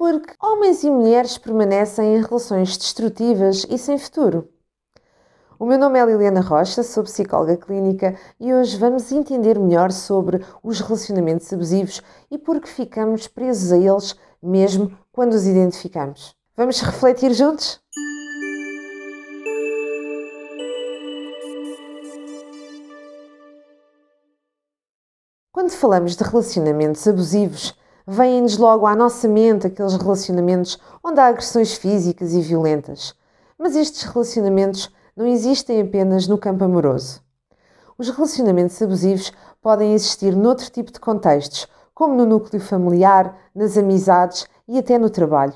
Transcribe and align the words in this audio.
porque 0.00 0.32
homens 0.42 0.82
e 0.82 0.90
mulheres 0.90 1.36
permanecem 1.36 2.16
em 2.16 2.22
relações 2.22 2.78
destrutivas 2.78 3.66
e 3.68 3.76
sem 3.76 3.98
futuro. 3.98 4.48
O 5.58 5.66
meu 5.66 5.76
nome 5.76 5.98
é 5.98 6.06
Liliana 6.06 6.40
Rocha, 6.40 6.82
sou 6.82 7.04
psicóloga 7.04 7.54
clínica 7.58 8.18
e 8.40 8.54
hoje 8.54 8.78
vamos 8.78 9.12
entender 9.12 9.58
melhor 9.58 9.92
sobre 9.92 10.42
os 10.62 10.80
relacionamentos 10.80 11.52
abusivos 11.52 12.00
e 12.30 12.38
por 12.38 12.62
que 12.62 12.68
ficamos 12.70 13.28
presos 13.28 13.72
a 13.72 13.76
eles 13.76 14.16
mesmo 14.42 14.90
quando 15.12 15.34
os 15.34 15.46
identificamos. 15.46 16.34
Vamos 16.56 16.80
refletir 16.80 17.34
juntos? 17.34 17.78
Quando 25.52 25.68
falamos 25.72 26.16
de 26.16 26.24
relacionamentos 26.24 27.06
abusivos, 27.06 27.78
vêm-nos 28.10 28.58
logo 28.58 28.86
à 28.86 28.96
nossa 28.96 29.28
mente 29.28 29.68
aqueles 29.68 29.94
relacionamentos 29.94 30.76
onde 31.02 31.20
há 31.20 31.28
agressões 31.28 31.74
físicas 31.74 32.32
e 32.32 32.40
violentas. 32.40 33.14
Mas 33.56 33.76
estes 33.76 34.02
relacionamentos 34.02 34.92
não 35.16 35.26
existem 35.26 35.80
apenas 35.80 36.26
no 36.26 36.36
campo 36.36 36.64
amoroso. 36.64 37.22
Os 37.96 38.08
relacionamentos 38.08 38.82
abusivos 38.82 39.32
podem 39.62 39.94
existir 39.94 40.34
noutro 40.34 40.68
tipo 40.70 40.90
de 40.90 40.98
contextos, 40.98 41.68
como 41.94 42.16
no 42.16 42.26
núcleo 42.26 42.60
familiar, 42.60 43.36
nas 43.54 43.78
amizades 43.78 44.48
e 44.66 44.76
até 44.76 44.98
no 44.98 45.08
trabalho. 45.08 45.54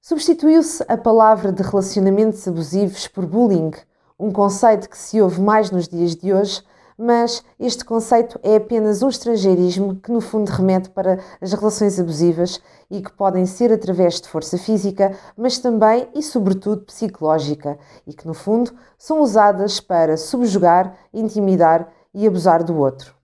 Substituiu-se 0.00 0.84
a 0.88 0.96
palavra 0.96 1.52
de 1.52 1.62
relacionamentos 1.62 2.48
abusivos 2.48 3.06
por 3.06 3.24
bullying, 3.26 3.70
um 4.18 4.32
conceito 4.32 4.90
que 4.90 4.98
se 4.98 5.20
ouve 5.22 5.40
mais 5.40 5.70
nos 5.70 5.86
dias 5.86 6.16
de 6.16 6.32
hoje 6.32 6.64
mas 6.98 7.44
este 7.60 7.84
conceito 7.84 8.40
é 8.42 8.56
apenas 8.56 9.02
um 9.04 9.08
estrangeirismo 9.08 9.94
que, 10.00 10.10
no 10.10 10.20
fundo, 10.20 10.48
remete 10.48 10.90
para 10.90 11.20
as 11.40 11.52
relações 11.52 12.00
abusivas 12.00 12.60
e 12.90 13.00
que 13.00 13.12
podem 13.12 13.46
ser 13.46 13.72
através 13.72 14.20
de 14.20 14.28
força 14.28 14.58
física, 14.58 15.16
mas 15.36 15.58
também 15.58 16.08
e, 16.12 16.20
sobretudo, 16.20 16.82
psicológica, 16.82 17.78
e 18.04 18.12
que, 18.12 18.26
no 18.26 18.34
fundo, 18.34 18.74
são 18.98 19.20
usadas 19.20 19.78
para 19.78 20.16
subjugar, 20.16 20.98
intimidar 21.14 21.88
e 22.12 22.26
abusar 22.26 22.64
do 22.64 22.76
outro. 22.76 23.14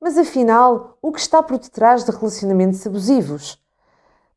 Mas 0.00 0.18
afinal, 0.18 0.98
o 1.00 1.12
que 1.12 1.20
está 1.20 1.42
por 1.44 1.58
detrás 1.58 2.04
de 2.04 2.10
relacionamentos 2.10 2.84
abusivos? 2.84 3.62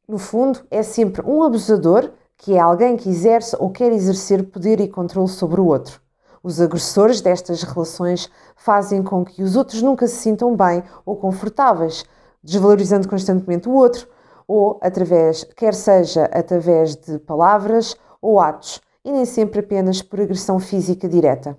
No 0.07 0.19
fundo, 0.19 0.59
é 0.69 0.83
sempre 0.83 1.25
um 1.25 1.41
abusador, 1.41 2.11
que 2.37 2.53
é 2.53 2.59
alguém 2.59 2.95
que 2.95 3.09
exerce 3.09 3.55
ou 3.59 3.71
quer 3.71 3.91
exercer 3.91 4.43
poder 4.51 4.79
e 4.79 4.87
controle 4.87 5.27
sobre 5.27 5.59
o 5.59 5.65
outro. 5.65 6.06
Os 6.47 6.61
agressores 6.61 7.19
destas 7.19 7.61
relações 7.61 8.31
fazem 8.55 9.03
com 9.03 9.25
que 9.25 9.43
os 9.43 9.57
outros 9.57 9.81
nunca 9.81 10.07
se 10.07 10.15
sintam 10.15 10.55
bem 10.55 10.81
ou 11.05 11.17
confortáveis, 11.17 12.05
desvalorizando 12.41 13.05
constantemente 13.05 13.67
o 13.67 13.73
outro, 13.73 14.07
ou 14.47 14.79
através, 14.81 15.43
quer 15.43 15.73
seja 15.73 16.23
através 16.31 16.95
de 16.95 17.19
palavras 17.19 17.97
ou 18.21 18.39
atos, 18.39 18.79
e 19.03 19.11
nem 19.11 19.25
sempre 19.25 19.59
apenas 19.59 20.01
por 20.01 20.21
agressão 20.21 20.57
física 20.57 21.09
direta. 21.09 21.57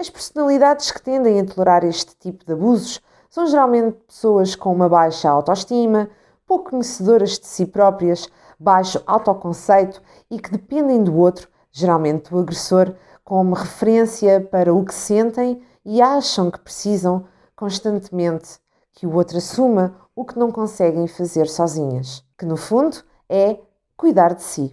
As 0.00 0.10
personalidades 0.10 0.90
que 0.90 1.00
tendem 1.00 1.38
a 1.38 1.44
tolerar 1.44 1.84
este 1.84 2.16
tipo 2.18 2.44
de 2.44 2.54
abusos 2.54 3.00
são 3.30 3.46
geralmente 3.46 3.98
pessoas 4.04 4.56
com 4.56 4.72
uma 4.72 4.88
baixa 4.88 5.30
autoestima, 5.30 6.10
pouco 6.44 6.70
conhecedoras 6.70 7.38
de 7.38 7.46
si 7.46 7.64
próprias, 7.64 8.28
baixo 8.58 9.00
autoconceito 9.06 10.02
e 10.28 10.40
que 10.40 10.50
dependem 10.50 11.04
do 11.04 11.16
outro, 11.16 11.48
geralmente 11.70 12.30
do 12.30 12.40
agressor, 12.40 12.92
como 13.26 13.56
referência 13.56 14.40
para 14.40 14.72
o 14.72 14.84
que 14.84 14.94
sentem 14.94 15.60
e 15.84 16.00
acham 16.00 16.48
que 16.48 16.60
precisam 16.60 17.24
constantemente 17.56 18.60
que 18.92 19.04
o 19.04 19.16
outro 19.16 19.38
assuma 19.38 19.96
o 20.14 20.24
que 20.24 20.38
não 20.38 20.52
conseguem 20.52 21.08
fazer 21.08 21.48
sozinhas, 21.48 22.24
que 22.38 22.46
no 22.46 22.56
fundo 22.56 22.98
é 23.28 23.58
cuidar 23.96 24.32
de 24.32 24.44
si. 24.44 24.72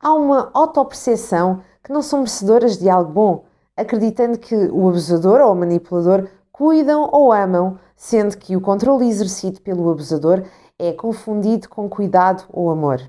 Há 0.00 0.14
uma 0.14 0.50
autoperceção 0.54 1.60
que 1.84 1.92
não 1.92 2.00
são 2.00 2.20
merecedoras 2.20 2.78
de 2.78 2.88
algo 2.88 3.12
bom, 3.12 3.44
acreditando 3.76 4.38
que 4.38 4.56
o 4.56 4.88
abusador 4.88 5.42
ou 5.42 5.52
o 5.52 5.56
manipulador 5.56 6.30
cuidam 6.50 7.06
ou 7.12 7.34
amam, 7.34 7.78
sendo 7.94 8.38
que 8.38 8.56
o 8.56 8.62
controle 8.62 9.06
exercido 9.06 9.60
pelo 9.60 9.90
abusador 9.90 10.42
é 10.78 10.90
confundido 10.90 11.68
com 11.68 11.86
cuidado 11.86 12.44
ou 12.48 12.70
amor. 12.70 13.02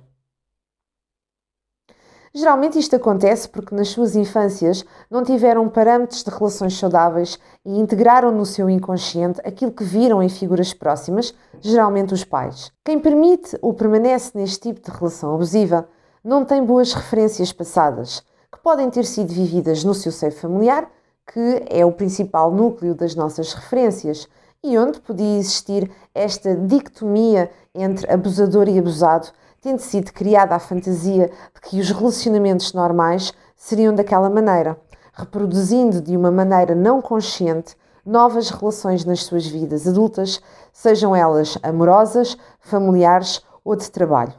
Geralmente 2.38 2.78
isto 2.78 2.96
acontece 2.96 3.50
porque 3.50 3.74
nas 3.74 3.88
suas 3.88 4.16
infâncias 4.16 4.86
não 5.10 5.24
tiveram 5.24 5.68
parâmetros 5.68 6.24
de 6.24 6.30
relações 6.30 6.78
saudáveis 6.78 7.40
e 7.66 7.80
integraram 7.80 8.32
no 8.32 8.46
seu 8.46 8.70
inconsciente 8.70 9.42
aquilo 9.44 9.72
que 9.72 9.84
viram 9.84 10.22
em 10.22 10.30
figuras 10.30 10.72
próximas, 10.72 11.34
geralmente 11.60 12.14
os 12.14 12.24
pais. 12.24 12.72
Quem 12.86 13.00
permite 13.00 13.58
ou 13.60 13.74
permanece 13.74 14.34
neste 14.36 14.70
tipo 14.70 14.80
de 14.80 14.96
relação 14.96 15.34
abusiva 15.34 15.90
não 16.24 16.46
tem 16.46 16.64
boas 16.64 16.94
referências 16.94 17.52
passadas, 17.52 18.22
que 18.54 18.62
podem 18.62 18.88
ter 18.92 19.06
sido 19.06 19.34
vividas 19.34 19.84
no 19.84 19.96
seu 19.96 20.12
seio 20.12 20.32
familiar, 20.32 20.88
que 21.34 21.66
é 21.68 21.84
o 21.84 21.92
principal 21.92 22.52
núcleo 22.52 22.94
das 22.94 23.16
nossas 23.16 23.52
referências, 23.54 24.28
e 24.64 24.78
onde 24.78 25.02
podia 25.02 25.40
existir 25.40 25.90
esta 26.14 26.56
dicotomia 26.56 27.50
entre 27.74 28.12
abusador 28.12 28.70
e 28.70 28.78
abusado 28.78 29.30
tendo 29.68 29.80
sido 29.80 30.14
criada 30.14 30.56
a 30.56 30.60
fantasia 30.60 31.30
de 31.54 31.62
que 31.62 31.82
os 31.82 31.92
relacionamentos 31.92 32.72
normais 32.72 33.34
seriam 33.54 33.94
daquela 33.94 34.30
maneira, 34.30 34.80
reproduzindo 35.12 36.02
de 36.02 36.16
uma 36.16 36.32
maneira 36.32 36.74
não 36.74 37.02
consciente 37.02 37.76
novas 38.06 38.50
relações 38.50 39.04
nas 39.04 39.26
suas 39.26 39.46
vidas 39.46 39.86
adultas, 39.86 40.42
sejam 40.72 41.14
elas 41.14 41.58
amorosas, 41.62 42.38
familiares 42.62 43.44
ou 43.62 43.76
de 43.76 43.92
trabalho. 43.92 44.34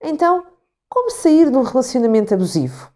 Então, 0.00 0.46
como 0.88 1.10
sair 1.10 1.50
de 1.50 1.56
um 1.56 1.62
relacionamento 1.62 2.32
abusivo? 2.32 2.88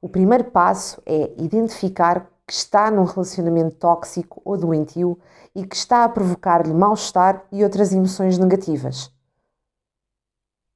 O 0.00 0.08
primeiro 0.08 0.44
passo 0.44 1.02
é 1.04 1.32
identificar 1.38 2.30
que 2.46 2.52
está 2.52 2.88
num 2.88 3.02
relacionamento 3.02 3.74
tóxico 3.74 4.40
ou 4.44 4.56
doentio 4.56 5.18
e 5.56 5.66
que 5.66 5.74
está 5.74 6.04
a 6.04 6.08
provocar-lhe 6.08 6.72
mal-estar 6.72 7.42
e 7.50 7.64
outras 7.64 7.92
emoções 7.92 8.38
negativas 8.38 9.10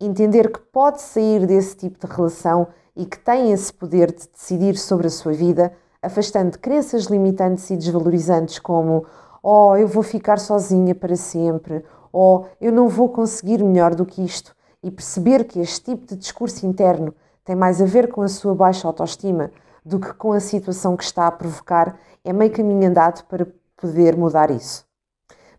entender 0.07 0.51
que 0.51 0.61
pode 0.61 1.01
sair 1.01 1.47
desse 1.47 1.77
tipo 1.77 2.07
de 2.07 2.13
relação 2.13 2.69
e 2.97 3.07
que 3.07 3.19
tem 3.19 3.53
esse 3.53 3.73
poder 3.73 4.13
de 4.13 4.29
decidir 4.29 4.77
sobre 4.77 5.07
a 5.07 5.11
sua 5.11 5.33
vida, 5.33 5.73
afastando 6.01 6.59
crenças 6.59 7.05
limitantes 7.05 7.71
e 7.71 7.77
desvalorizantes 7.77 8.59
como 8.59 9.07
oh, 9.43 9.77
eu 9.77 9.89
vou 9.89 10.03
ficar 10.03 10.39
sozinha 10.39 10.95
para 10.95 11.17
sempre, 11.17 11.85
ou 12.13 12.47
eu 12.61 12.71
não 12.71 12.89
vou 12.89 13.09
conseguir 13.09 13.63
melhor 13.63 13.95
do 13.95 14.07
que 14.07 14.23
isto, 14.23 14.55
e 14.83 14.91
perceber 14.91 15.45
que 15.45 15.61
este 15.61 15.93
tipo 15.93 16.07
de 16.07 16.17
discurso 16.17 16.67
interno 16.67 17.15
tem 17.45 17.57
mais 17.57 17.81
a 17.81 17.85
ver 17.85 18.09
com 18.13 18.23
a 18.23 18.29
sua 18.29 18.55
baixa 18.55 18.87
autoestima 18.87 19.51
do 19.85 19.99
que 19.99 20.13
com 20.15 20.33
a 20.33 20.41
situação 20.41 20.97
que 20.97 21.03
está 21.03 21.27
a 21.27 21.33
provocar, 21.33 21.99
é 22.25 22.33
meio 22.33 22.53
caminho 22.53 22.89
andado 22.89 23.25
para 23.25 23.47
poder 23.77 24.17
mudar 24.17 24.51
isso. 24.51 24.85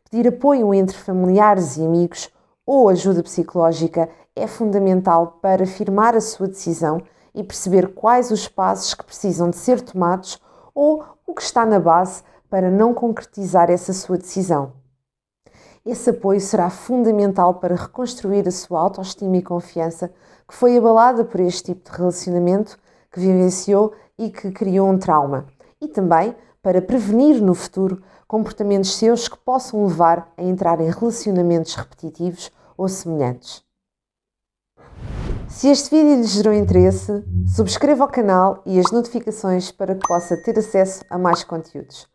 Pedir 0.10 0.30
apoio 0.30 0.74
entre 0.74 0.96
familiares 0.96 1.76
e 1.76 1.86
amigos 1.86 2.30
ou 2.66 2.88
ajuda 2.88 3.22
psicológica 3.22 4.10
é 4.36 4.48
fundamental 4.48 5.40
para 5.42 5.66
firmar 5.66 6.16
a 6.16 6.22
sua 6.22 6.48
decisão 6.48 7.02
e 7.34 7.44
perceber 7.44 7.94
quais 7.94 8.32
os 8.32 8.48
passos 8.48 8.94
que 8.94 9.04
precisam 9.04 9.50
de 9.50 9.58
ser 9.58 9.82
tomados 9.82 10.42
ou 10.74 11.04
o 11.26 11.34
que 11.34 11.42
está 11.42 11.66
na 11.66 11.80
base 11.80 12.24
para 12.50 12.70
não 12.70 12.94
concretizar 12.94 13.70
essa 13.70 13.94
sua 13.94 14.18
decisão. 14.18 14.74
Esse 15.86 16.12
apoio 16.12 16.40
será 16.40 16.70
fundamental 16.70 17.56
para 17.56 17.76
reconstruir 17.76 18.48
a 18.48 18.52
sua 18.52 18.80
autoestima 18.80 19.38
e 19.38 19.42
confiança 19.42 20.14
que 20.48 20.54
foi 20.54 20.78
abalada 20.78 21.26
por 21.26 21.40
este 21.40 21.74
tipo 21.74 21.90
de 21.90 21.98
relacionamento 21.98 22.78
que 23.12 23.20
vivenciou 23.20 23.94
e 24.18 24.30
que 24.30 24.52
criou 24.52 24.90
um 24.90 24.98
trauma, 24.98 25.46
e 25.82 25.88
também 25.88 26.36
para 26.62 26.82
prevenir 26.82 27.42
no 27.42 27.54
futuro 27.54 28.02
comportamentos 28.28 28.96
seus 28.96 29.28
que 29.28 29.38
possam 29.38 29.86
levar 29.86 30.32
a 30.38 30.44
entrar 30.44 30.80
em 30.80 30.90
relacionamentos 30.90 31.76
repetitivos 31.76 32.52
ou 32.78 32.88
semelhantes. 32.88 33.64
Se 35.54 35.70
este 35.70 35.92
vídeo 35.92 36.16
lhe 36.16 36.24
gerou 36.24 36.52
interesse, 36.52 37.24
subscreva 37.48 38.04
o 38.04 38.08
canal 38.08 38.64
e 38.66 38.80
as 38.80 38.92
notificações 38.92 39.72
para 39.72 39.94
que 39.94 40.06
possa 40.06 40.36
ter 40.36 40.58
acesso 40.58 41.06
a 41.10 41.18
mais 41.18 41.44
conteúdos. 41.44 42.08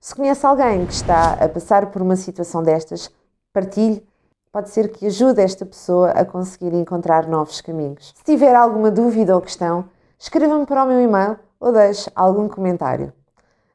Se 0.00 0.14
conhece 0.14 0.44
alguém 0.46 0.86
que 0.86 0.94
está 0.94 1.34
a 1.34 1.48
passar 1.48 1.90
por 1.90 2.00
uma 2.00 2.16
situação 2.16 2.62
destas, 2.62 3.10
partilhe. 3.52 4.02
Pode 4.50 4.70
ser 4.70 4.88
que 4.88 5.06
ajude 5.06 5.42
esta 5.42 5.66
pessoa 5.66 6.12
a 6.12 6.24
conseguir 6.24 6.72
encontrar 6.72 7.28
novos 7.28 7.60
caminhos. 7.60 8.14
Se 8.16 8.24
tiver 8.24 8.54
alguma 8.56 8.90
dúvida 8.90 9.34
ou 9.34 9.42
questão, 9.42 9.84
escreva-me 10.18 10.64
para 10.64 10.84
o 10.84 10.88
meu 10.88 11.00
e-mail 11.00 11.38
ou 11.60 11.70
deixe 11.70 12.10
algum 12.16 12.48
comentário. 12.48 13.12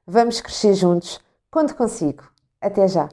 Vamos 0.07 0.41
crescer 0.41 0.73
juntos. 0.73 1.21
Conto 1.51 1.75
consigo. 1.75 2.23
Até 2.59 2.87
já! 2.87 3.09